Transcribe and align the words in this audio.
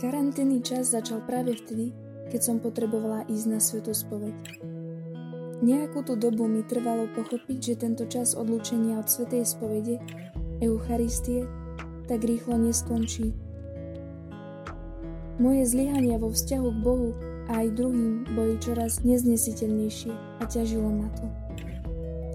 Karanténny 0.00 0.64
čas 0.64 0.96
začal 0.96 1.20
práve 1.28 1.52
vtedy, 1.60 1.92
keď 2.32 2.40
som 2.40 2.56
potrebovala 2.56 3.28
ísť 3.28 3.46
na 3.52 3.60
svetú 3.60 3.92
spoveď. 3.92 4.32
Nejakú 5.60 6.00
tú 6.00 6.16
dobu 6.16 6.48
mi 6.48 6.64
trvalo 6.64 7.04
pochopiť, 7.12 7.58
že 7.60 7.80
tento 7.84 8.08
čas 8.08 8.32
odlúčenia 8.32 8.96
od 8.96 9.12
svetej 9.12 9.44
spovede, 9.44 10.00
Eucharistie, 10.64 11.44
tak 12.08 12.24
rýchlo 12.24 12.56
neskončí. 12.56 13.36
Moje 15.36 15.68
zlyhania 15.68 16.16
vo 16.16 16.32
vzťahu 16.32 16.68
k 16.72 16.78
Bohu 16.80 17.12
a 17.52 17.60
aj 17.60 17.76
druhým 17.76 18.24
boli 18.32 18.56
čoraz 18.56 19.04
neznesiteľnejšie 19.04 20.40
a 20.40 20.42
ťažilo 20.48 20.88
ma 20.96 21.12
to. 21.12 21.28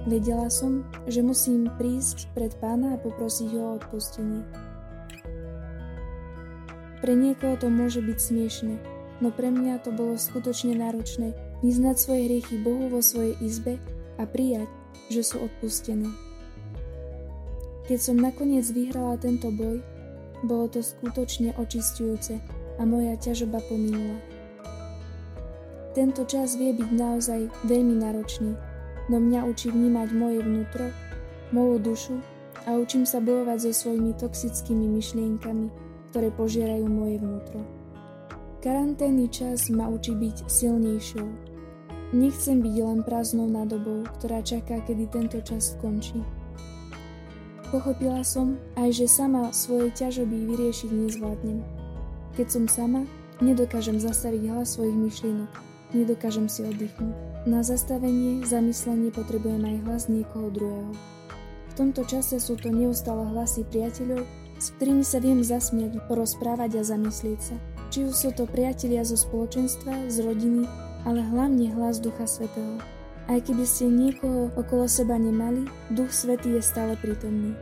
Vedela 0.05 0.53
som, 0.53 0.85
že 1.09 1.25
musím 1.25 1.65
prísť 1.81 2.29
pred 2.37 2.53
pána 2.61 2.93
a 2.93 3.01
poprosiť 3.01 3.57
ho 3.57 3.73
o 3.73 3.75
odpustenie. 3.81 4.45
Pre 7.05 7.13
niekoho 7.13 7.53
to 7.53 7.69
môže 7.69 8.01
byť 8.01 8.17
smiešne, 8.17 8.81
no 9.21 9.29
pre 9.29 9.53
mňa 9.53 9.85
to 9.85 9.93
bolo 9.93 10.17
skutočne 10.17 10.73
náročné 10.73 11.37
vyznať 11.61 12.01
svoje 12.01 12.25
hriechy 12.25 12.57
Bohu 12.57 12.89
vo 12.89 12.97
svojej 12.97 13.37
izbe 13.45 13.77
a 14.17 14.25
prijať, 14.25 14.65
že 15.13 15.21
sú 15.21 15.45
odpustené. 15.45 16.09
Keď 17.85 17.99
som 18.01 18.17
nakoniec 18.17 18.65
vyhrala 18.73 19.21
tento 19.21 19.53
boj, 19.53 19.85
bolo 20.49 20.65
to 20.65 20.81
skutočne 20.81 21.53
očistujúce 21.61 22.41
a 22.81 22.89
moja 22.89 23.13
ťažoba 23.21 23.61
pominula. 23.69 24.17
Tento 25.93 26.25
čas 26.25 26.57
vie 26.57 26.73
byť 26.73 26.89
naozaj 26.89 27.69
veľmi 27.69 28.01
náročný, 28.01 28.57
no 29.13 29.21
mňa 29.21 29.45
učí 29.45 29.69
vnímať 29.69 30.09
moje 30.09 30.41
vnútro, 30.41 30.89
moju 31.53 31.77
dušu 31.85 32.17
a 32.65 32.73
učím 32.81 33.05
sa 33.05 33.21
bojovať 33.21 33.69
so 33.69 33.71
svojimi 33.85 34.17
toxickými 34.17 34.89
myšlienkami, 34.89 35.84
ktoré 36.15 36.31
požierajú 36.31 36.87
moje 36.87 37.19
vnútro. 37.19 37.59
Karanténny 38.63 39.27
čas 39.27 39.67
ma 39.67 39.91
učí 39.91 40.15
byť 40.15 40.47
silnejšou. 40.47 41.27
Nechcem 42.15 42.63
byť 42.63 42.75
len 42.87 43.03
prázdnou 43.03 43.51
nádobou, 43.51 44.07
ktorá 44.15 44.39
čaká, 44.39 44.79
kedy 44.87 45.11
tento 45.11 45.43
čas 45.43 45.75
skončí. 45.75 46.23
Pochopila 47.67 48.23
som 48.23 48.55
aj, 48.79 48.95
že 48.95 49.11
sama 49.11 49.51
svoje 49.51 49.91
ťažoby 49.91 50.55
vyriešiť 50.55 50.87
nezvládnem. 50.87 51.59
Keď 52.39 52.47
som 52.47 52.63
sama, 52.71 53.03
nedokážem 53.43 53.99
zastaviť 53.99 54.55
hlas 54.55 54.79
svojich 54.79 54.95
myšlienok, 54.95 55.51
nedokážem 55.91 56.47
si 56.47 56.63
oddychnúť. 56.63 57.43
Na 57.43 57.59
zastavenie, 57.59 58.39
zamyslenie 58.47 59.11
potrebujem 59.11 59.67
aj 59.67 59.77
hlas 59.83 60.03
niekoho 60.07 60.47
druhého. 60.47 60.95
V 61.69 61.73
tomto 61.75 62.07
čase 62.07 62.39
sú 62.39 62.55
to 62.55 62.71
neustále 62.71 63.27
hlasy 63.35 63.67
priateľov, 63.67 64.23
s 64.59 64.71
ktorými 64.75 65.03
sa 65.03 65.19
viem 65.19 65.43
zasmiať, 65.43 65.99
porozprávať 66.07 66.79
a 66.79 66.87
zamyslieť 66.87 67.39
sa. 67.39 67.55
Či 67.91 68.09
už 68.09 68.13
sú 68.15 68.29
to 68.33 68.49
priatelia 68.49 69.05
zo 69.05 69.19
spoločenstva, 69.19 70.09
z 70.09 70.25
rodiny, 70.25 70.63
ale 71.05 71.21
hlavne 71.21 71.69
hlas 71.75 72.01
Ducha 72.01 72.25
Svetého. 72.25 72.81
Aj 73.25 73.41
keby 73.41 73.65
ste 73.65 73.89
niekoho 73.89 74.53
okolo 74.53 74.85
seba 74.85 75.17
nemali, 75.17 75.65
Duch 75.93 76.13
Svetý 76.13 76.57
je 76.57 76.61
stále 76.61 76.93
prítomný. 76.97 77.57